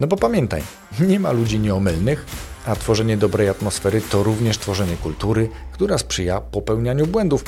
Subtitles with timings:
[0.00, 0.62] No bo pamiętaj,
[1.00, 2.26] nie ma ludzi nieomylnych,
[2.66, 7.44] a tworzenie dobrej atmosfery to również tworzenie kultury, która sprzyja popełnianiu błędów.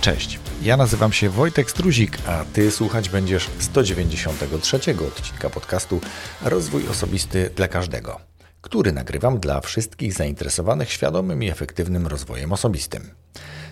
[0.00, 4.76] Cześć, ja nazywam się Wojtek Struzik, a Ty słuchać będziesz 193
[5.06, 6.00] odcinka podcastu
[6.42, 8.20] Rozwój Osobisty dla Każdego,
[8.60, 13.10] który nagrywam dla wszystkich zainteresowanych świadomym i efektywnym rozwojem osobistym.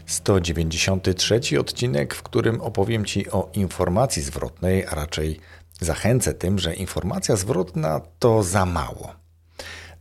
[0.08, 5.40] 193 odcinek, w którym opowiem Ci o informacji zwrotnej, a raczej
[5.80, 9.14] zachęcę tym, że informacja zwrotna to za mało.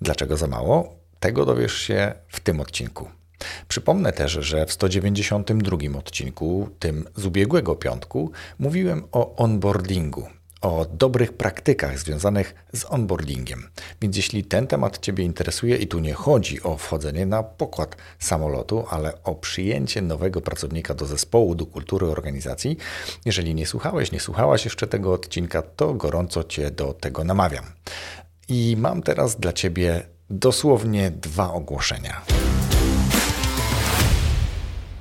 [0.02, 0.96] Dlaczego za mało?
[1.20, 3.10] Tego dowiesz się w tym odcinku.
[3.68, 10.28] Przypomnę też, że w 192 odcinku, tym z ubiegłego piątku, mówiłem o onboardingu,
[10.62, 13.70] o dobrych praktykach związanych z onboardingiem.
[14.02, 18.86] Więc jeśli ten temat Ciebie interesuje i tu nie chodzi o wchodzenie na pokład samolotu,
[18.90, 22.78] ale o przyjęcie nowego pracownika do zespołu, do kultury organizacji,
[23.26, 27.66] jeżeli nie słuchałeś, nie słuchałaś jeszcze tego odcinka, to gorąco Cię do tego namawiam.
[28.50, 32.22] I mam teraz dla Ciebie dosłownie dwa ogłoszenia.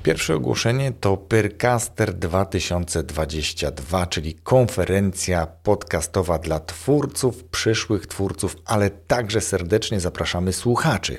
[0.07, 9.99] Pierwsze ogłoszenie to Pyrcaster 2022, czyli konferencja podcastowa dla twórców, przyszłych twórców, ale także serdecznie
[9.99, 11.17] zapraszamy słuchaczy.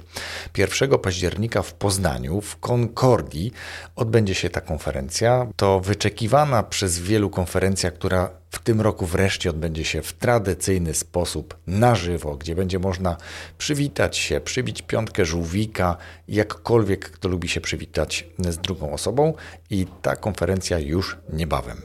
[0.56, 3.52] 1 października w Poznaniu, w Concordii,
[3.96, 5.46] odbędzie się ta konferencja.
[5.56, 11.56] To wyczekiwana przez wielu konferencja, która w tym roku wreszcie odbędzie się w tradycyjny sposób
[11.66, 13.16] na żywo, gdzie będzie można
[13.58, 15.96] przywitać się, przybić piątkę żółwika,
[16.28, 19.34] jakkolwiek kto lubi się przywitać z drugą osobą
[19.70, 21.82] i ta konferencja już niebawem.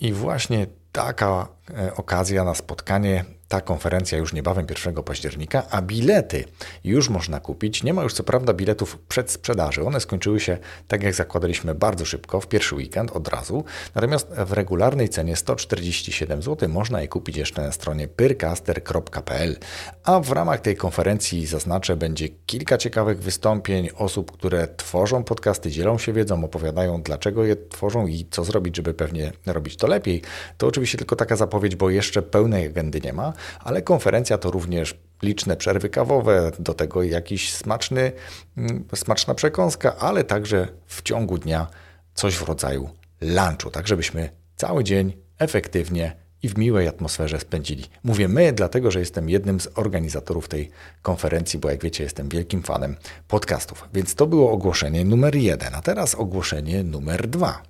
[0.00, 1.55] I właśnie taka
[1.96, 6.44] okazja na spotkanie ta konferencja już niebawem 1 października, a bilety
[6.84, 7.82] już można kupić.
[7.82, 9.82] Nie ma już co prawda biletów przed sprzedaży.
[9.82, 13.64] One skończyły się, tak jak zakładaliśmy, bardzo szybko, w pierwszy weekend od razu.
[13.94, 19.56] Natomiast w regularnej cenie 147 zł można je kupić jeszcze na stronie pyrcaster.pl.
[20.04, 25.98] A w ramach tej konferencji zaznaczę, będzie kilka ciekawych wystąpień osób, które tworzą podcasty, dzielą
[25.98, 30.22] się wiedzą, opowiadają dlaczego je tworzą i co zrobić, żeby pewnie robić to lepiej.
[30.58, 34.94] To oczywiście tylko taka zapowiedź, bo jeszcze pełnej agendy nie ma ale konferencja to również
[35.22, 38.12] liczne przerwy kawowe, do tego jakiś smaczny,
[38.56, 41.66] mm, smaczna przekąska, ale także w ciągu dnia
[42.14, 42.90] coś w rodzaju
[43.20, 47.84] lunchu, tak żebyśmy cały dzień efektywnie i w miłej atmosferze spędzili.
[48.04, 50.70] Mówię my, dlatego że jestem jednym z organizatorów tej
[51.02, 52.96] konferencji, bo jak wiecie, jestem wielkim fanem
[53.28, 53.88] podcastów.
[53.94, 57.62] Więc to było ogłoszenie numer jeden, a teraz ogłoszenie numer dwa.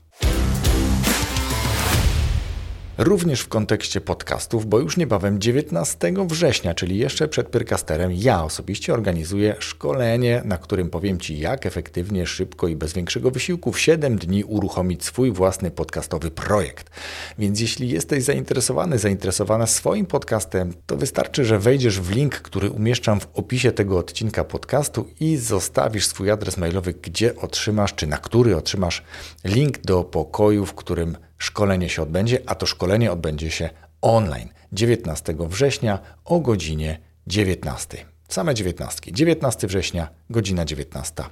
[2.99, 8.95] Również w kontekście podcastów, bo już niebawem 19 września, czyli jeszcze przed Pyrcasterem, ja osobiście
[8.95, 14.17] organizuję szkolenie, na którym powiem Ci, jak efektywnie, szybko i bez większego wysiłku w 7
[14.17, 16.91] dni uruchomić swój własny podcastowy projekt.
[17.39, 23.21] Więc jeśli jesteś zainteresowany, zainteresowana swoim podcastem, to wystarczy, że wejdziesz w link, który umieszczam
[23.21, 28.56] w opisie tego odcinka podcastu i zostawisz swój adres mailowy, gdzie otrzymasz, czy na który
[28.56, 29.03] otrzymasz
[29.45, 33.71] link do pokoju, w którym szkolenie się odbędzie, a to szkolenie odbędzie się
[34.03, 38.07] online 19 września o godzinie 19.
[38.29, 39.13] Same 19.
[39.13, 41.23] 19 września, godzina 19.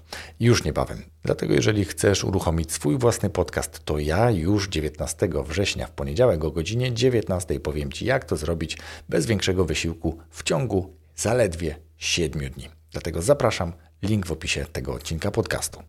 [0.40, 1.02] Już niebawem.
[1.22, 6.50] Dlatego jeżeli chcesz uruchomić swój własny podcast, to ja już 19 września w poniedziałek o
[6.50, 8.78] godzinie 19 powiem Ci, jak to zrobić
[9.08, 12.68] bez większego wysiłku w ciągu zaledwie 7 dni.
[12.92, 13.72] Dlatego zapraszam,
[14.02, 15.82] link w opisie tego odcinka podcastu.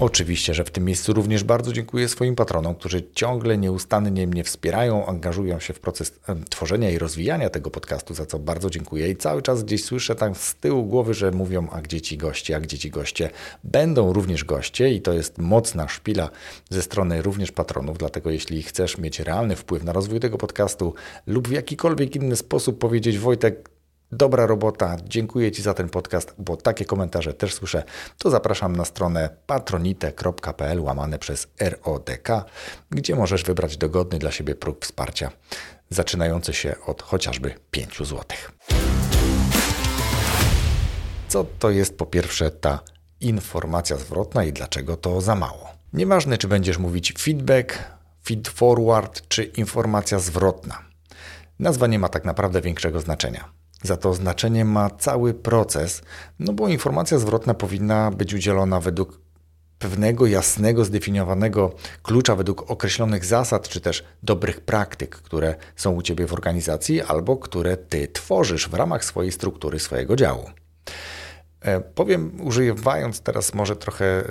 [0.00, 5.06] Oczywiście, że w tym miejscu również bardzo dziękuję swoim patronom, którzy ciągle nieustannie mnie wspierają,
[5.06, 6.20] angażują się w proces
[6.50, 9.10] tworzenia i rozwijania tego podcastu, za co bardzo dziękuję.
[9.10, 12.56] I cały czas gdzieś słyszę tam z tyłu głowy, że mówią, a gdzie ci goście,
[12.56, 13.30] a gdzie ci goście.
[13.64, 16.30] Będą również goście i to jest mocna szpila
[16.70, 20.94] ze strony również patronów, dlatego jeśli chcesz mieć realny wpływ na rozwój tego podcastu
[21.26, 23.77] lub w jakikolwiek inny sposób powiedzieć, Wojtek,
[24.12, 27.82] Dobra robota, dziękuję Ci za ten podcast, bo takie komentarze też słyszę.
[28.18, 32.28] To zapraszam na stronę patronite.pl łamane przez RODK,
[32.90, 35.30] gdzie możesz wybrać dogodny dla siebie próg wsparcia,
[35.90, 38.24] zaczynający się od chociażby 5 zł.
[41.28, 42.80] Co to jest po pierwsze ta
[43.20, 45.68] informacja zwrotna i dlaczego to za mało?
[45.92, 47.78] Nieważne, czy będziesz mówić feedback,
[48.24, 50.78] feed forward czy informacja zwrotna.
[51.58, 53.58] Nazwa nie ma tak naprawdę większego znaczenia.
[53.82, 56.02] Za to znaczenie ma cały proces,
[56.38, 59.20] no bo informacja zwrotna powinna być udzielona według
[59.78, 66.26] pewnego jasnego, zdefiniowanego klucza, według określonych zasad, czy też dobrych praktyk, które są u Ciebie
[66.26, 70.50] w organizacji albo które Ty tworzysz w ramach swojej struktury, swojego działu.
[71.60, 74.24] E, powiem, używając teraz może trochę e,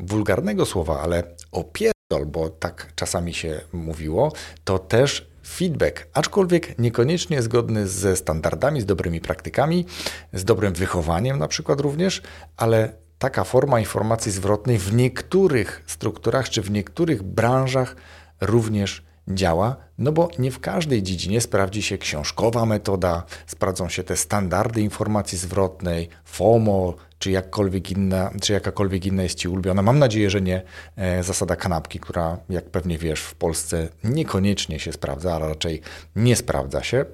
[0.00, 1.22] wulgarnego słowa, ale
[1.52, 4.32] opierdol, bo tak czasami się mówiło,
[4.64, 9.86] to też feedback, aczkolwiek niekoniecznie zgodny ze standardami, z dobrymi praktykami,
[10.32, 12.22] z dobrym wychowaniem na przykład również,
[12.56, 17.96] ale taka forma informacji zwrotnej w niektórych strukturach czy w niektórych branżach
[18.40, 24.16] również działa, no bo nie w każdej dziedzinie sprawdzi się książkowa metoda, sprawdzą się te
[24.16, 26.94] standardy informacji zwrotnej, FOMO,
[27.24, 29.82] czy jakkolwiek inna, czy jakakolwiek inna jest Ci ulubiona.
[29.82, 30.62] Mam nadzieję, że nie
[30.96, 35.80] e, zasada kanapki, która, jak pewnie wiesz, w Polsce niekoniecznie się sprawdza, ale raczej
[36.16, 37.04] nie sprawdza się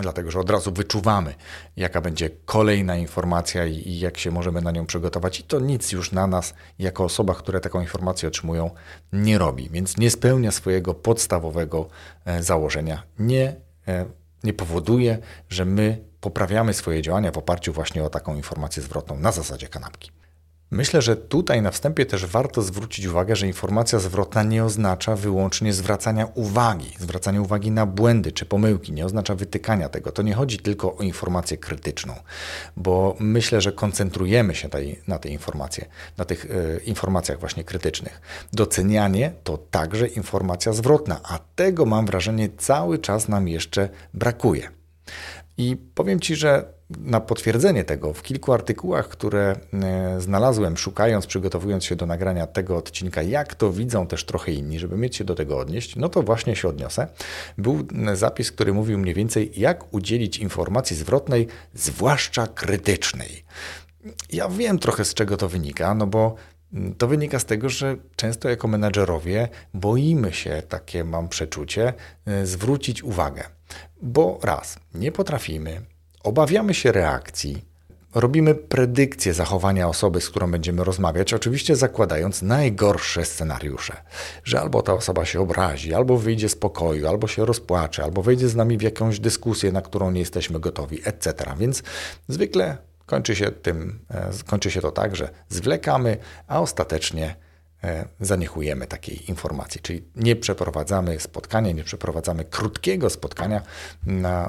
[0.00, 1.34] dlatego że od razu wyczuwamy,
[1.76, 5.92] jaka będzie kolejna informacja i, i, jak się możemy na nią przygotować, i to nic
[5.92, 8.70] już na nas, jako osobach, które taką informację otrzymują,
[9.12, 11.88] nie robi, więc nie spełnia swojego podstawowego
[12.24, 13.02] e, założenia.
[13.18, 13.56] Nie,
[13.88, 14.06] e,
[14.44, 15.18] nie powoduje,
[15.48, 20.10] że my poprawiamy swoje działania w oparciu właśnie o taką informację zwrotną na zasadzie kanapki.
[20.70, 25.72] Myślę, że tutaj na wstępie też warto zwrócić uwagę, że informacja zwrotna nie oznacza wyłącznie
[25.72, 30.12] zwracania uwagi, zwracania uwagi na błędy czy pomyłki, nie oznacza wytykania tego.
[30.12, 32.14] To nie chodzi tylko o informację krytyczną,
[32.76, 35.86] bo myślę, że koncentrujemy się tej, na tej informacje,
[36.16, 38.20] na tych y, informacjach właśnie krytycznych.
[38.52, 44.68] Docenianie to także informacja zwrotna, a tego mam wrażenie cały czas nam jeszcze brakuje.
[45.58, 51.84] I powiem Ci, że na potwierdzenie tego, w kilku artykułach, które e, znalazłem, szukając, przygotowując
[51.84, 55.34] się do nagrania tego odcinka, jak to widzą też trochę inni, żeby mieć się do
[55.34, 57.08] tego odnieść, no to właśnie się odniosę.
[57.58, 63.44] Był zapis, który mówił mniej więcej, jak udzielić informacji zwrotnej, zwłaszcza krytycznej.
[64.32, 66.34] Ja wiem trochę z czego to wynika, no bo
[66.98, 71.92] to wynika z tego, że często jako menedżerowie boimy się, takie mam przeczucie,
[72.26, 73.44] e, zwrócić uwagę.
[74.02, 75.80] Bo raz, nie potrafimy,
[76.26, 77.64] Obawiamy się reakcji,
[78.14, 83.96] robimy predykcję zachowania osoby, z którą będziemy rozmawiać, oczywiście zakładając najgorsze scenariusze,
[84.44, 88.48] że albo ta osoba się obrazi, albo wyjdzie z pokoju, albo się rozpłacze, albo wejdzie
[88.48, 91.34] z nami w jakąś dyskusję, na którą nie jesteśmy gotowi, etc.
[91.58, 91.82] Więc
[92.28, 92.76] zwykle
[93.06, 97.36] kończy się tym, e, kończy się to tak, że zwlekamy, a ostatecznie
[97.84, 103.62] e, zaniechujemy takiej informacji, czyli nie przeprowadzamy spotkania, nie przeprowadzamy krótkiego spotkania,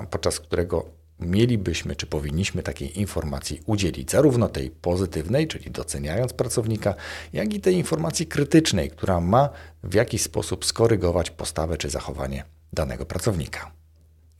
[0.10, 6.94] podczas którego mielibyśmy czy powinniśmy takiej informacji udzielić, zarówno tej pozytywnej, czyli doceniając pracownika,
[7.34, 9.50] jak i tej informacji krytycznej, która ma
[9.84, 12.44] w jakiś sposób skorygować postawę czy zachowanie
[12.74, 13.72] danego pracownika.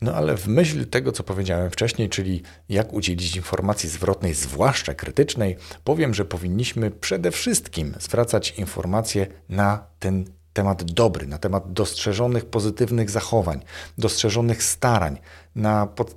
[0.00, 5.56] No ale w myśl tego, co powiedziałem wcześniej, czyli jak udzielić informacji zwrotnej, zwłaszcza krytycznej,
[5.84, 10.24] powiem, że powinniśmy przede wszystkim zwracać informacje na ten
[10.58, 13.60] temat dobry, na temat dostrzeżonych pozytywnych zachowań,
[13.98, 15.18] dostrzeżonych starań,
[15.54, 16.14] na pod,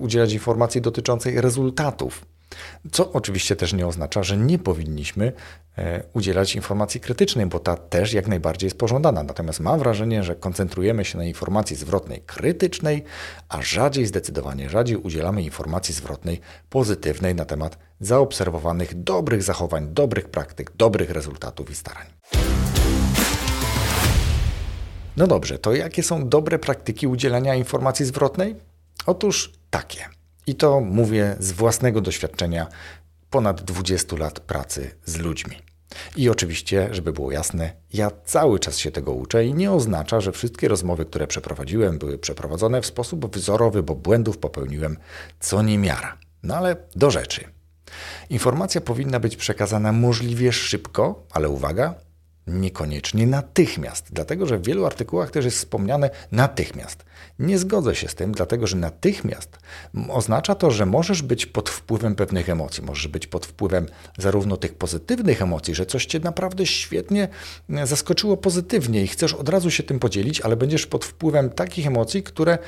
[0.00, 2.24] udzielać informacji dotyczącej rezultatów.
[2.92, 5.32] Co oczywiście też nie oznacza, że nie powinniśmy
[5.78, 9.22] e, udzielać informacji krytycznej, bo ta też jak najbardziej jest pożądana.
[9.22, 13.04] Natomiast mam wrażenie, że koncentrujemy się na informacji zwrotnej krytycznej,
[13.48, 16.40] a rzadziej, zdecydowanie rzadziej udzielamy informacji zwrotnej
[16.70, 22.06] pozytywnej na temat zaobserwowanych dobrych zachowań, dobrych praktyk, dobrych rezultatów i starań.
[25.18, 28.56] No dobrze, to jakie są dobre praktyki udzielania informacji zwrotnej?
[29.06, 30.04] Otóż takie.
[30.46, 32.66] I to mówię z własnego doświadczenia
[33.30, 35.56] ponad 20 lat pracy z ludźmi.
[36.16, 40.32] I oczywiście, żeby było jasne, ja cały czas się tego uczę i nie oznacza, że
[40.32, 44.96] wszystkie rozmowy, które przeprowadziłem, były przeprowadzone w sposób wzorowy, bo błędów popełniłem
[45.40, 46.18] co niemiara.
[46.42, 47.44] No ale do rzeczy.
[48.30, 51.94] Informacja powinna być przekazana możliwie szybko, ale uwaga,
[52.48, 57.04] Niekoniecznie natychmiast, dlatego że w wielu artykułach też jest wspomniane natychmiast.
[57.38, 59.58] Nie zgodzę się z tym, dlatego że natychmiast
[60.08, 63.86] oznacza to, że możesz być pod wpływem pewnych emocji, możesz być pod wpływem
[64.18, 67.28] zarówno tych pozytywnych emocji, że coś cię naprawdę świetnie
[67.84, 72.22] zaskoczyło pozytywnie i chcesz od razu się tym podzielić, ale będziesz pod wpływem takich emocji,
[72.22, 72.58] które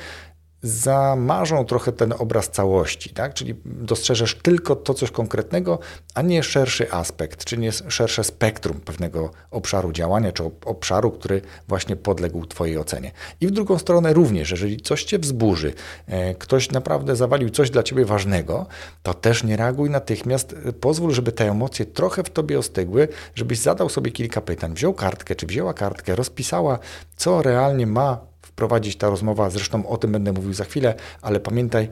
[0.61, 3.33] zamarzą trochę ten obraz całości, tak?
[3.33, 5.79] czyli dostrzeżesz tylko to coś konkretnego,
[6.13, 11.95] a nie szerszy aspekt, czy nie szersze spektrum pewnego obszaru działania, czy obszaru, który właśnie
[11.95, 13.11] podległ Twojej ocenie.
[13.41, 15.73] I w drugą stronę również, jeżeli coś Cię wzburzy,
[16.07, 18.65] e, ktoś naprawdę zawalił coś dla Ciebie ważnego,
[19.03, 23.89] to też nie reaguj natychmiast, pozwól, żeby te emocje trochę w Tobie ostygły, żebyś zadał
[23.89, 26.79] sobie kilka pytań, wziął kartkę, czy wzięła kartkę, rozpisała,
[27.15, 29.49] co realnie ma prowadzić ta rozmowa.
[29.49, 31.89] Zresztą o tym będę mówił za chwilę, ale pamiętaj,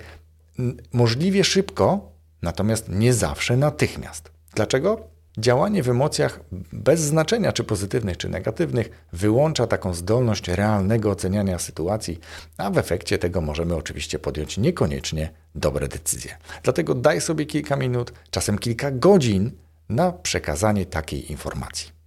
[0.94, 2.12] możliwie szybko,
[2.42, 4.32] natomiast nie zawsze natychmiast.
[4.56, 5.08] Dlaczego?
[5.38, 6.40] Działanie w emocjach
[6.74, 12.20] bez znaczenia czy pozytywnych, czy negatywnych wyłącza taką zdolność realnego oceniania sytuacji,
[12.58, 16.38] a w efekcie tego możemy oczywiście podjąć niekoniecznie dobre decyzje.
[16.64, 19.52] Dlatego daj sobie kilka minut, czasem kilka godzin
[19.90, 21.99] na przekazanie takiej informacji.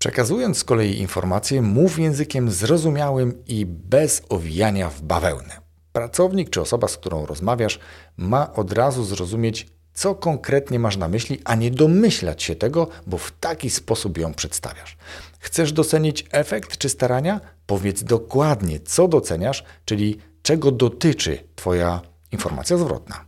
[0.00, 5.60] Przekazując z kolei informacje, mów językiem zrozumiałym i bez owijania w bawełnę.
[5.92, 7.78] Pracownik czy osoba, z którą rozmawiasz,
[8.16, 13.18] ma od razu zrozumieć, co konkretnie masz na myśli, a nie domyślać się tego, bo
[13.18, 14.96] w taki sposób ją przedstawiasz.
[15.38, 17.40] Chcesz docenić efekt czy starania?
[17.66, 22.00] Powiedz dokładnie, co doceniasz, czyli czego dotyczy Twoja
[22.32, 23.24] informacja zwrotna.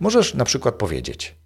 [0.00, 1.36] Możesz na przykład powiedzieć: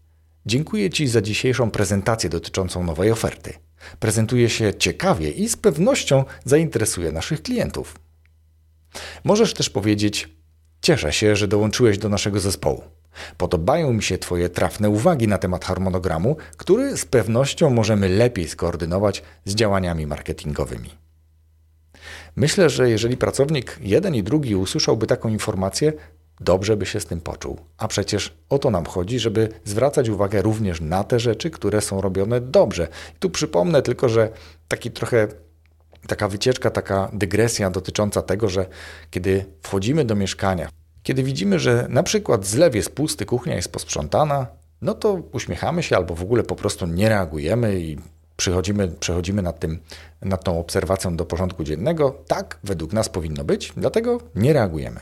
[0.46, 3.63] Dziękuję Ci za dzisiejszą prezentację dotyczącą nowej oferty.
[4.00, 7.94] Prezentuje się ciekawie i z pewnością zainteresuje naszych klientów.
[9.24, 10.28] Możesz też powiedzieć:
[10.82, 12.82] Cieszę się, że dołączyłeś do naszego zespołu.
[13.36, 19.22] Podobają mi się Twoje trafne uwagi na temat harmonogramu, który z pewnością możemy lepiej skoordynować
[19.44, 20.90] z działaniami marketingowymi.
[22.36, 25.92] Myślę, że jeżeli pracownik jeden i drugi usłyszałby taką informację,
[26.40, 27.60] dobrze by się z tym poczuł.
[27.78, 32.00] A przecież o to nam chodzi, żeby zwracać uwagę również na te rzeczy, które są
[32.00, 32.88] robione dobrze.
[33.16, 34.28] I tu przypomnę tylko, że
[34.68, 35.28] taki trochę
[36.06, 38.66] taka wycieczka, taka dygresja dotycząca tego, że
[39.10, 40.68] kiedy wchodzimy do mieszkania,
[41.02, 44.46] kiedy widzimy, że na przykład zlew jest pusty, kuchnia jest posprzątana,
[44.82, 47.98] no to uśmiechamy się albo w ogóle po prostu nie reagujemy i
[48.36, 49.78] przechodzimy, przechodzimy nad, tym,
[50.22, 52.14] nad tą obserwacją do porządku dziennego.
[52.26, 55.00] Tak według nas powinno być, dlatego nie reagujemy.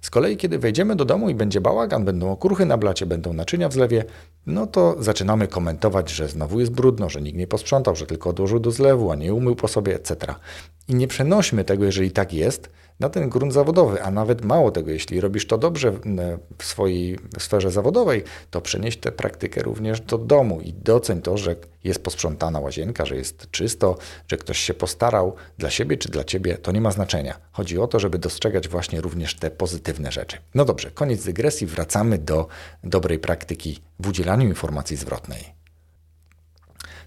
[0.00, 3.68] Z kolei, kiedy wejdziemy do domu i będzie bałagan, będą okruchy na blacie, będą naczynia
[3.68, 4.04] w zlewie,
[4.46, 8.60] no to zaczynamy komentować, że znowu jest brudno, że nikt nie posprzątał, że tylko odłożył
[8.60, 10.34] do zlewu, a nie umył po sobie, etc.
[10.88, 14.90] I nie przenośmy tego, jeżeli tak jest, na ten grunt zawodowy, a nawet mało tego,
[14.90, 15.92] jeśli robisz to dobrze
[16.58, 21.56] w swojej sferze zawodowej, to przenieś tę praktykę również do domu i doceń to, że
[21.84, 23.96] jest posprzątana łazienka, że jest czysto,
[24.28, 27.38] że ktoś się postarał dla siebie czy dla ciebie, to nie ma znaczenia.
[27.52, 30.36] Chodzi o to, żeby dostrzegać właśnie również te pozytywne rzeczy.
[30.54, 32.46] No dobrze, koniec dygresji, wracamy do
[32.84, 35.57] dobrej praktyki w udzielaniu informacji zwrotnej.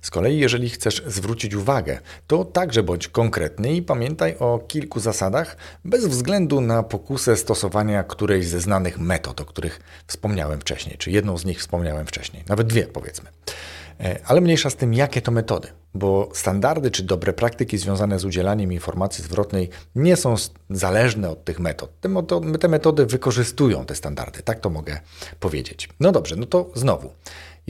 [0.02, 5.58] Z kolei, jeżeli chcesz zwrócić uwagę, to także bądź konkretny i pamiętaj o kilku zasadach,
[5.86, 11.38] bez względu na pokusę stosowania którejś ze znanych metod, o których wspomniałem wcześniej, czy jedną
[11.38, 13.30] z nich wspomniałem wcześniej, nawet dwie powiedzmy.
[14.00, 18.26] E, ale mniejsza z tym, jakie to metody, bo standardy czy dobre praktyki związane z
[18.26, 20.36] udzielaniem informacji zwrotnej nie są
[20.70, 21.90] zależne od tych metod.
[22.60, 25.00] Te metody wykorzystują te standardy, tak to mogę
[25.40, 25.90] powiedzieć.
[26.00, 27.12] No dobrze, no to znowu.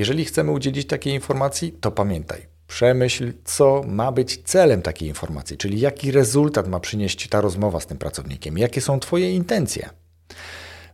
[0.02, 5.80] Jeżeli chcemy udzielić takiej informacji, to pamiętaj, przemyśl, co ma być celem takiej informacji, czyli
[5.80, 9.90] jaki rezultat ma przynieść ta rozmowa z tym pracownikiem, jakie są Twoje intencje.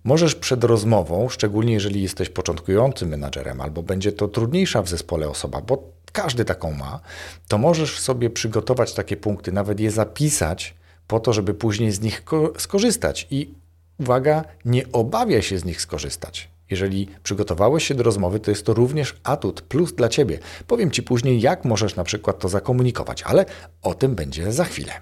[0.04, 5.62] Możesz przed rozmową, szczególnie jeżeli jesteś początkującym menadżerem, albo będzie to trudniejsza w zespole osoba,
[5.62, 7.00] bo każdy taką ma,
[7.48, 10.76] to możesz sobie przygotować takie punkty, nawet je zapisać,
[11.08, 12.24] po to, żeby później z nich
[12.58, 13.28] skorzystać.
[13.32, 13.54] I
[14.00, 16.57] uwaga, nie obawia się z nich skorzystać.
[16.69, 20.39] Jeżeli przygotowałeś się do rozmowy, to jest to również atut, plus dla Ciebie.
[20.67, 23.45] Powiem Ci później, jak możesz na przykład to zakomunikować, ale
[23.81, 24.93] o tym będzie za chwilę.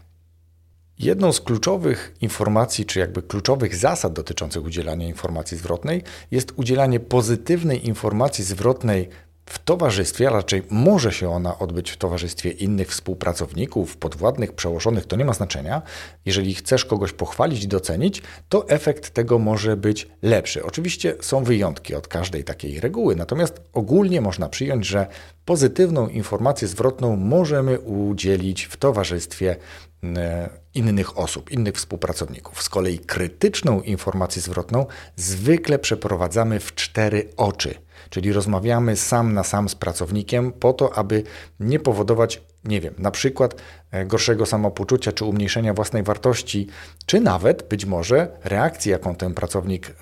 [0.99, 7.87] Jedną z kluczowych informacji, czy jakby kluczowych zasad dotyczących udzielania informacji zwrotnej jest udzielanie pozytywnej
[7.87, 9.09] informacji zwrotnej
[9.45, 15.15] w towarzystwie, a raczej może się ona odbyć w towarzystwie innych współpracowników, podwładnych, przełożonych, to
[15.15, 15.81] nie ma znaczenia.
[16.25, 20.63] Jeżeli chcesz kogoś pochwalić i docenić, to efekt tego może być lepszy.
[20.63, 25.07] Oczywiście są wyjątki od każdej takiej reguły, natomiast ogólnie można przyjąć, że
[25.45, 29.55] pozytywną informację zwrotną możemy udzielić w towarzystwie
[30.03, 32.63] e, innych osób, innych współpracowników.
[32.63, 34.85] Z kolei krytyczną informację zwrotną
[35.15, 41.23] zwykle przeprowadzamy w cztery oczy Czyli rozmawiamy sam na sam z pracownikiem po to, aby
[41.59, 43.55] nie powodować, nie wiem, na przykład
[43.91, 46.67] e, gorszego samopoczucia czy umniejszenia własnej wartości,
[47.05, 49.93] czy nawet być może reakcji, jaką ten pracownik e,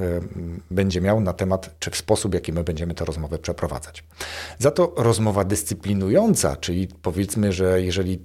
[0.71, 4.03] będzie miał na temat, czy w sposób, jaki my będziemy tę rozmowę przeprowadzać.
[4.59, 8.19] Za to rozmowa dyscyplinująca, czyli powiedzmy, że jeżeli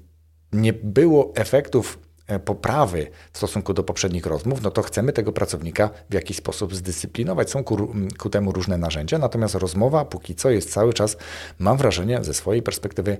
[0.53, 2.08] nie było efektów
[2.45, 7.51] poprawy w stosunku do poprzednich rozmów, no to chcemy tego pracownika w jakiś sposób zdyscyplinować.
[7.51, 11.17] Są ku, ku, temu różne narzędzia, natomiast rozmowa póki co jest cały czas,
[11.59, 13.19] mam wrażenie, ze swojej perspektywy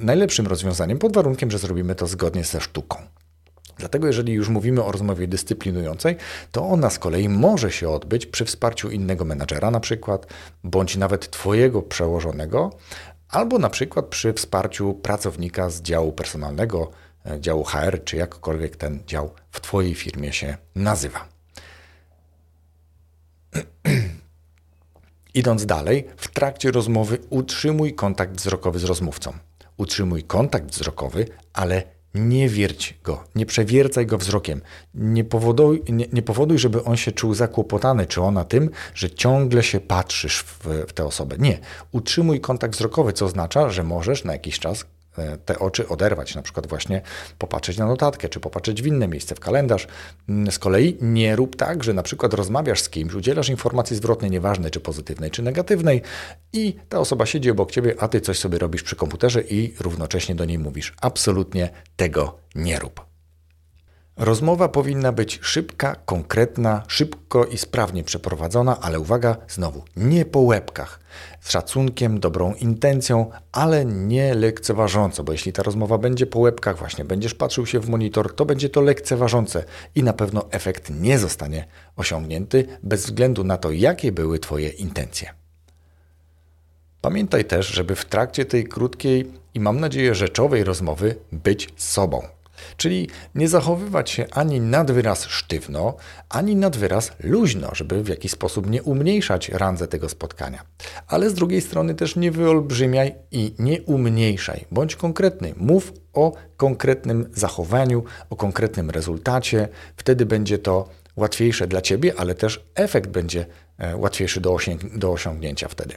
[0.00, 2.96] najlepszym rozwiązaniem, pod warunkiem, że zrobimy to zgodnie ze sztuką.
[3.78, 6.16] Dlatego, jeżeli już mówimy o rozmowie dyscyplinującej,
[6.52, 10.26] to ona z kolei może się odbyć przy wsparciu innego menadżera, na przykład,
[10.64, 12.70] bądź nawet Twojego przełożonego,
[13.28, 17.05] albo na przykład przy wsparciu pracownika z działu personalnego, E,
[17.40, 21.28] działu HR, czy jakkolwiek ten dział w Twojej firmie się nazywa.
[25.34, 29.32] Idąc dalej, w trakcie rozmowy utrzymuj kontakt wzrokowy z rozmówcą.
[29.76, 31.82] Utrzymuj kontakt wzrokowy, ale
[32.14, 34.60] nie wierć go, nie przewiercaj go wzrokiem.
[34.94, 39.62] Nie powoduj, nie, nie powoduj, żeby on się czuł zakłopotany, czy ona tym, że ciągle
[39.62, 41.36] się patrzysz w, w tę osobę.
[41.38, 41.58] Nie.
[41.92, 44.84] Utrzymuj kontakt wzrokowy, co oznacza, że możesz na jakiś czas
[45.44, 47.02] te oczy oderwać, na przykład właśnie
[47.38, 49.86] popatrzeć na notatkę, czy popatrzeć w inne miejsce, w kalendarz.
[50.28, 54.30] Mm, z kolei nie rób tak, że na przykład rozmawiasz z kimś, udzielasz informacji zwrotnej,
[54.30, 56.02] nieważnej czy pozytywnej, czy negatywnej
[56.52, 60.34] i ta osoba siedzi obok ciebie, a ty coś sobie robisz przy komputerze i równocześnie
[60.34, 60.94] do niej mówisz.
[61.00, 63.05] Absolutnie tego nie rób.
[64.16, 71.00] Rozmowa powinna być szybka, konkretna, szybko i sprawnie przeprowadzona, ale uwaga, znowu, nie po łebkach,
[71.40, 77.04] z szacunkiem, dobrą intencją, ale nie lekceważąco, bo jeśli ta rozmowa będzie po łebkach, właśnie
[77.04, 81.66] będziesz patrzył się w monitor, to będzie to lekceważące i na pewno efekt nie zostanie
[81.96, 85.30] osiągnięty bez względu na to, jakie były Twoje intencje.
[87.00, 92.35] Pamiętaj też, żeby w trakcie tej krótkiej i mam nadzieję rzeczowej rozmowy być sobą.
[92.76, 95.94] Czyli nie zachowywać się ani nad wyraz sztywno,
[96.28, 100.62] ani nad wyraz luźno, żeby w jakiś sposób nie umniejszać randze tego spotkania.
[101.06, 104.64] Ale z drugiej strony też nie wyolbrzymiaj i nie umniejszaj.
[104.70, 105.54] Bądź konkretny.
[105.56, 109.68] Mów o konkretnym zachowaniu, o konkretnym rezultacie.
[109.96, 113.46] Wtedy będzie to łatwiejsze dla ciebie, ale też efekt będzie
[113.78, 114.56] e, łatwiejszy do,
[114.94, 115.94] do osiągnięcia wtedy.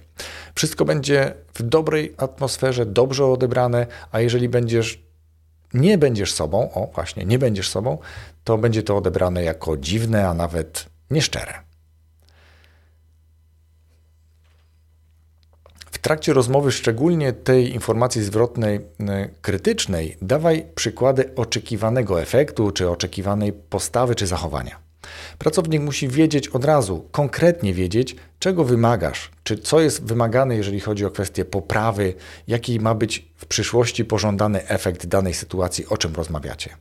[0.56, 5.09] Wszystko będzie w dobrej atmosferze, dobrze odebrane, a jeżeli będziesz
[5.74, 7.98] nie będziesz sobą, o właśnie, nie będziesz sobą,
[8.44, 11.54] to będzie to odebrane jako dziwne, a nawet nieszczere.
[15.92, 18.82] W trakcie rozmowy, szczególnie tej informacji zwrotnej y,
[19.42, 24.89] krytycznej, dawaj przykłady oczekiwanego efektu, czy oczekiwanej postawy, czy zachowania.
[25.38, 31.06] Pracownik musi wiedzieć od razu, konkretnie wiedzieć, czego wymagasz, czy co jest wymagane, jeżeli chodzi
[31.06, 32.14] o kwestię poprawy,
[32.48, 36.76] jaki ma być w przyszłości pożądany efekt danej sytuacji, o czym rozmawiacie.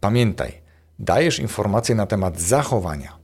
[0.00, 0.52] Pamiętaj,
[0.98, 3.18] dajesz informacje na temat zachowania,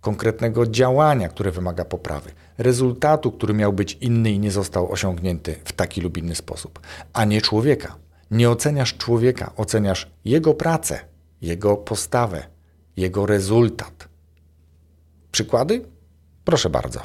[0.00, 5.72] konkretnego działania, które wymaga poprawy, rezultatu, który miał być inny i nie został osiągnięty w
[5.72, 6.80] taki lub inny sposób,
[7.12, 7.96] a nie człowieka.
[8.30, 11.00] Nie oceniasz człowieka, oceniasz jego pracę,
[11.42, 12.46] jego postawę,
[12.96, 14.08] jego rezultat.
[15.32, 15.84] Przykłady?
[16.44, 17.00] Proszę bardzo.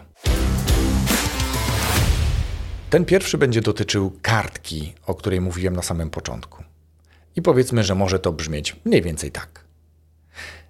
[2.90, 6.64] Ten pierwszy będzie dotyczył kartki, o której mówiłem na samym początku.
[7.36, 9.66] I powiedzmy, że może to brzmieć mniej więcej tak.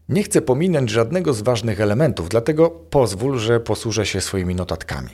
[0.09, 5.09] Nie chcę pominąć żadnego z ważnych elementów, dlatego pozwól, że posłużę się swoimi notatkami.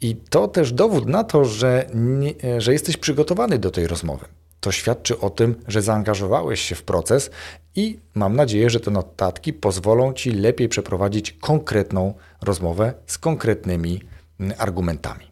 [0.00, 4.26] I to też dowód na to, że, nie, że jesteś przygotowany do tej rozmowy.
[4.64, 7.30] To świadczy o tym, że zaangażowałeś się w proces
[7.74, 14.00] i mam nadzieję, że te notatki pozwolą Ci lepiej przeprowadzić konkretną rozmowę z konkretnymi
[14.40, 15.30] mm, argumentami.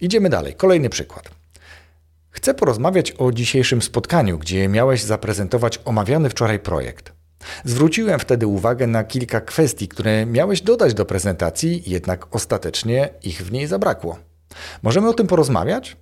[0.00, 0.54] Idziemy dalej.
[0.54, 1.30] Kolejny przykład.
[2.30, 7.12] Chcę porozmawiać o dzisiejszym spotkaniu, gdzie miałeś zaprezentować omawiany wczoraj projekt.
[7.64, 13.52] Zwróciłem wtedy uwagę na kilka kwestii, które miałeś dodać do prezentacji, jednak ostatecznie ich w
[13.52, 14.18] niej zabrakło.
[14.82, 15.96] Możemy o tym porozmawiać?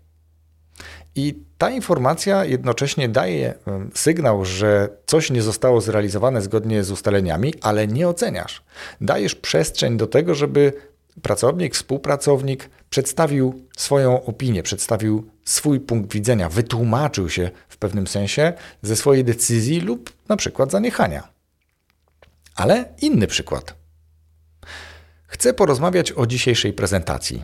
[1.14, 3.54] I ta informacja jednocześnie daje
[3.94, 8.62] sygnał, że coś nie zostało zrealizowane zgodnie z ustaleniami, ale nie oceniasz.
[9.00, 10.72] Dajesz przestrzeń do tego, żeby
[11.22, 18.96] pracownik, współpracownik przedstawił swoją opinię, przedstawił swój punkt widzenia, wytłumaczył się w pewnym sensie ze
[18.96, 21.28] swojej decyzji lub na przykład zaniechania.
[22.54, 23.74] Ale inny przykład.
[25.26, 27.42] Chcę porozmawiać o dzisiejszej prezentacji.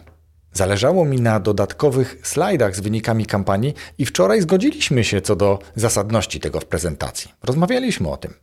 [0.59, 6.41] Zależało mi na dodatkowych slajdach z wynikami kampanii i wczoraj zgodziliśmy się co do zasadności
[6.41, 7.31] tego w prezentacji.
[7.43, 8.35] Rozmawialiśmy o tym.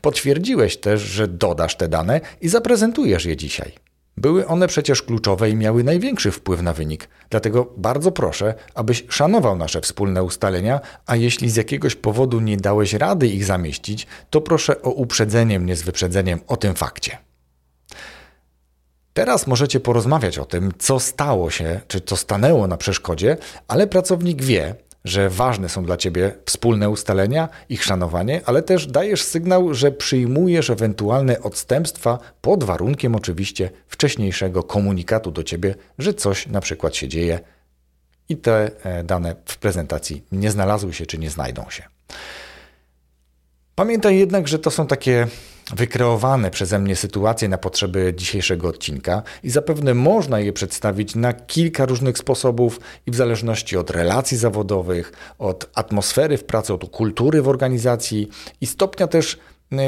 [0.00, 3.72] Potwierdziłeś też, że dodasz te dane i zaprezentujesz je dzisiaj.
[4.16, 9.56] Były one przecież kluczowe i miały największy wpływ na wynik, dlatego bardzo proszę, abyś szanował
[9.56, 14.82] nasze wspólne ustalenia, a jeśli z jakiegoś powodu nie dałeś rady ich zamieścić, to proszę
[14.82, 17.18] o uprzedzenie mnie z wyprzedzeniem o tym fakcie.
[19.14, 23.36] Teraz możecie porozmawiać o tym, co stało się, czy co stanęło na przeszkodzie,
[23.68, 24.74] ale pracownik wie,
[25.04, 30.70] że ważne są dla ciebie wspólne ustalenia, ich szanowanie, ale też dajesz sygnał, że przyjmujesz
[30.70, 37.40] ewentualne odstępstwa pod warunkiem oczywiście wcześniejszego komunikatu do ciebie, że coś na przykład się dzieje
[38.28, 41.82] i te e, dane w prezentacji nie znalazły się czy nie znajdą się.
[43.74, 45.26] Pamiętaj jednak, że to są takie
[45.76, 51.86] wykreowane przeze mnie sytuacje na potrzeby dzisiejszego odcinka i zapewne można je przedstawić na kilka
[51.86, 57.48] różnych sposobów i w zależności od relacji zawodowych, od atmosfery w pracy, od kultury w
[57.48, 58.28] organizacji
[58.60, 59.38] i stopnia też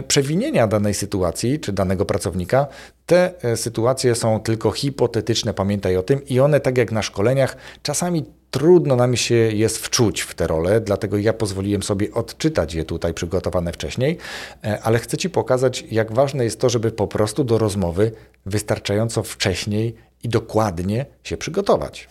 [0.09, 2.67] przewinienia danej sytuacji czy danego pracownika,
[3.07, 7.57] te e, sytuacje są tylko hipotetyczne, pamiętaj o tym, i one, tak jak na szkoleniach,
[7.83, 8.25] czasami
[8.57, 13.15] trudno nam się jest wczuć w te role, dlatego ja pozwoliłem sobie odczytać je tutaj
[13.15, 14.19] przygotowane wcześniej,
[14.65, 18.13] e, ale chcę Ci pokazać, jak ważne jest to, żeby po prostu do rozmowy
[18.47, 22.09] wystarczająco wcześniej i dokładnie się przygotować.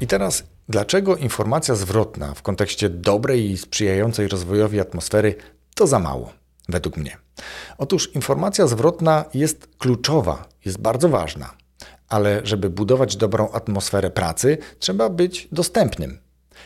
[0.00, 5.34] I teraz, dlaczego informacja zwrotna w kontekście dobrej i sprzyjającej rozwojowi atmosfery
[5.74, 6.32] to za mało,
[6.68, 7.16] według mnie?
[7.78, 11.59] Otóż informacja zwrotna jest kluczowa, jest bardzo ważna,
[12.10, 16.18] ale żeby budować dobrą atmosferę pracy, trzeba być dostępnym.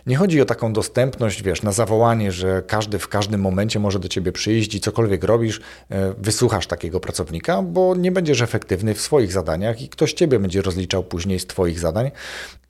[0.06, 4.08] Nie chodzi o taką dostępność, wiesz, na zawołanie, że każdy w każdym momencie może do
[4.08, 9.32] ciebie przyjść i cokolwiek robisz, e, wysłuchasz takiego pracownika, bo nie będziesz efektywny w swoich
[9.32, 12.10] zadaniach i ktoś ciebie będzie rozliczał później z twoich zadań.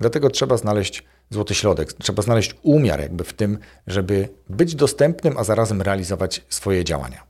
[0.01, 5.45] Dlatego trzeba znaleźć złoty środek, trzeba znaleźć umiar jakby w tym, żeby być dostępnym, a
[5.45, 7.23] zarazem realizować swoje działania.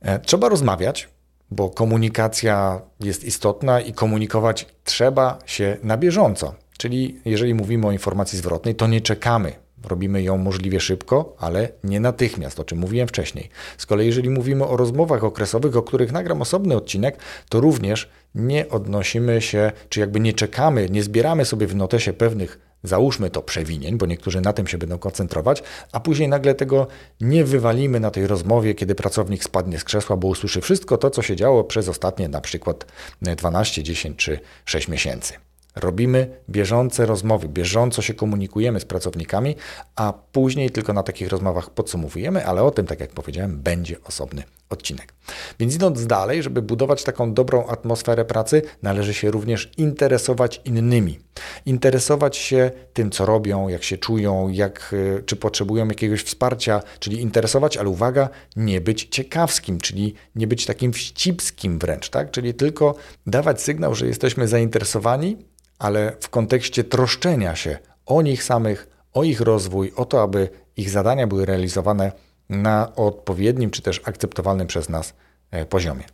[0.00, 1.08] E, trzeba rozmawiać,
[1.50, 6.54] bo komunikacja jest istotna i komunikować trzeba się na bieżąco.
[6.78, 9.52] Czyli jeżeli mówimy o informacji zwrotnej, to nie czekamy.
[9.84, 13.48] Robimy ją możliwie szybko, ale nie natychmiast, o czym mówiłem wcześniej.
[13.78, 18.68] Z kolei, jeżeli mówimy o rozmowach okresowych, o których nagram osobny odcinek, to również nie
[18.68, 23.98] odnosimy się, czy jakby nie czekamy, nie zbieramy sobie w notesie pewnych, załóżmy to, przewinień,
[23.98, 25.62] bo niektórzy na tym się będą koncentrować,
[25.92, 26.86] a później nagle tego
[27.20, 31.22] nie wywalimy na tej rozmowie, kiedy pracownik spadnie z krzesła, bo usłyszy wszystko to, co
[31.22, 32.86] się działo przez ostatnie na przykład
[33.22, 35.34] 12, 10 czy 6 miesięcy.
[35.76, 39.56] Robimy bieżące rozmowy, bieżąco się komunikujemy z pracownikami,
[39.96, 44.42] a później tylko na takich rozmowach podsumowujemy, ale o tym, tak jak powiedziałem, będzie osobny
[44.70, 45.14] odcinek.
[45.60, 51.18] Więc idąc dalej, żeby budować taką dobrą atmosferę pracy, należy się również interesować innymi.
[51.66, 57.20] Interesować się tym, co robią, jak się czują, jak, y, czy potrzebują jakiegoś wsparcia, czyli
[57.20, 62.30] interesować, ale uwaga, nie być ciekawskim, czyli nie być takim wścibskim wręcz, tak?
[62.30, 62.94] czyli tylko
[63.26, 65.36] dawać sygnał, że jesteśmy zainteresowani,
[65.78, 70.90] ale w kontekście troszczenia się o nich samych, o ich rozwój, o to, aby ich
[70.90, 72.12] zadania były realizowane
[72.48, 75.14] na odpowiednim czy też akceptowalnym przez nas
[75.50, 76.04] e, poziomie.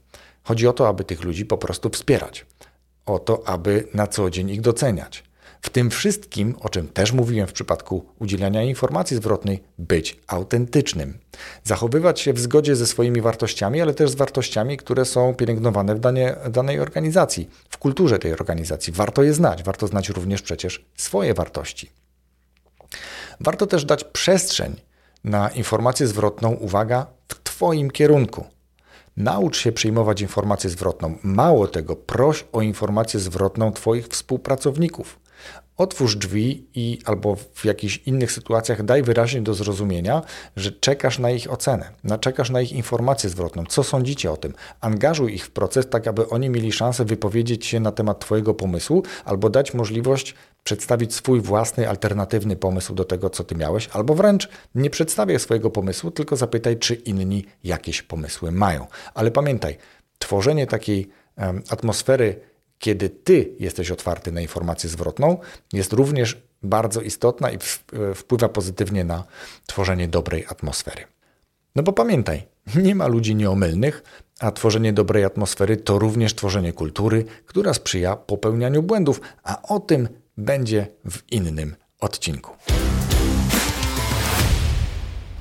[0.43, 2.47] Chodzi o to, aby tych ludzi po prostu wspierać,
[3.07, 5.25] o to, aby na co dzień ich doceniać.
[5.65, 11.19] W tym wszystkim, o czym też mówiłem w przypadku udzielania informacji zwrotnej, być autentycznym.
[11.63, 16.01] Zachowywać się w zgodzie ze swoimi wartościami, ale też z wartościami, które są pielęgnowane w
[16.01, 18.93] danie, danej organizacji, w kulturze tej organizacji.
[18.93, 21.91] Warto je znać, warto znać również przecież swoje wartości.
[23.41, 24.81] Warto też dać przestrzeń
[25.25, 28.45] na informację zwrotną, uwaga, w Twoim kierunku.
[29.17, 31.19] Naucz się przyjmować informację zwrotną.
[31.23, 35.19] Mało tego, proś o informację zwrotną Twoich współpracowników.
[35.77, 40.23] Otwórz drzwi i albo w jakichś innych sytuacjach daj wyraźnie do zrozumienia,
[40.57, 43.65] że czekasz na ich ocenę, na, czekasz na ich informację zwrotną.
[43.69, 44.55] Co sądzicie o tym?
[44.81, 49.03] Angażuj ich w proces, tak aby oni mieli szansę wypowiedzieć się na temat Twojego pomysłu
[49.25, 50.35] albo dać możliwość
[50.65, 55.71] przedstawić swój własny, alternatywny pomysł do tego, co Ty miałeś, albo wręcz nie przedstawiaj swojego
[55.71, 58.87] pomysłu, tylko zapytaj, czy inni jakieś pomysły mają.
[59.15, 59.77] Ale pamiętaj,
[60.19, 62.41] tworzenie takiej um, atmosfery
[62.85, 65.39] kiedy ty jesteś otwarty na informację zwrotną,
[65.73, 67.59] jest również bardzo istotna i
[68.15, 69.25] wpływa pozytywnie na
[69.67, 71.03] tworzenie dobrej atmosfery.
[71.77, 72.47] No bo pamiętaj,
[72.77, 74.03] nie ma ludzi nieomylnych,
[74.41, 80.09] a tworzenie dobrej atmosfery to również tworzenie kultury, która sprzyja popełnianiu błędów, a o tym
[80.37, 82.51] będzie w innym odcinku.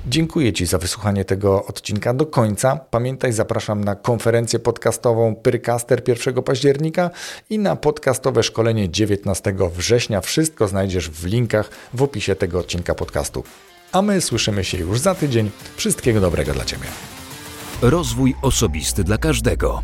[0.06, 2.76] Dziękuję Ci za wysłuchanie tego odcinka do końca.
[2.90, 7.10] Pamiętaj, zapraszam na konferencję podcastową Pyrcaster 1 października
[7.50, 10.20] i na podcastowe szkolenie 19 września.
[10.20, 13.44] Wszystko znajdziesz w linkach w opisie tego odcinka podcastu.
[13.92, 15.50] A my słyszymy się już za tydzień.
[15.76, 16.86] Wszystkiego dobrego dla Ciebie.
[17.82, 19.82] Rozwój osobisty dla każdego.